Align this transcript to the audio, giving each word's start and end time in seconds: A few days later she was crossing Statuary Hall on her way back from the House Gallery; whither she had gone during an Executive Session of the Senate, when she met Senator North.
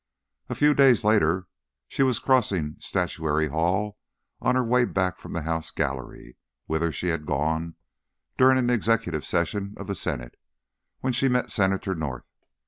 A 0.49 0.55
few 0.55 0.73
days 0.73 1.03
later 1.03 1.45
she 1.87 2.01
was 2.01 2.17
crossing 2.17 2.75
Statuary 2.79 3.49
Hall 3.49 3.99
on 4.41 4.55
her 4.55 4.63
way 4.63 4.83
back 4.83 5.19
from 5.19 5.31
the 5.33 5.43
House 5.43 5.69
Gallery; 5.69 6.37
whither 6.65 6.91
she 6.91 7.09
had 7.09 7.27
gone 7.27 7.75
during 8.35 8.57
an 8.57 8.71
Executive 8.71 9.23
Session 9.23 9.75
of 9.77 9.85
the 9.85 9.93
Senate, 9.93 10.39
when 11.01 11.13
she 11.13 11.29
met 11.29 11.51
Senator 11.51 11.93
North. 11.93 12.25